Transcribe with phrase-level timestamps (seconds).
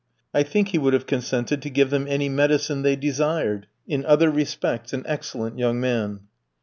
[0.33, 4.31] I think he would have consented to give them any medicine they desired: in other
[4.31, 6.21] respects an excellent young man.